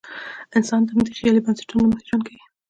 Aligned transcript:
انسان 0.57 0.81
د 0.83 0.87
همدې 0.93 1.11
خیالي 1.17 1.41
بنسټونو 1.45 1.83
له 1.89 1.89
مخې 1.91 2.05
ژوند 2.09 2.23
کوي. 2.27 2.41